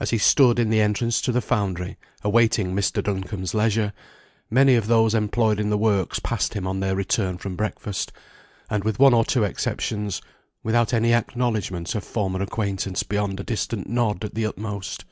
[0.00, 3.00] As he stood in the entrance to the foundry, awaiting Mr.
[3.00, 3.92] Duncombe's leisure,
[4.50, 8.12] many of those employed in the works passed him on their return from breakfast;
[8.68, 10.20] and with one or two exceptions,
[10.64, 15.04] without any acknowledgment of former acquaintance beyond a distant nod at the utmost.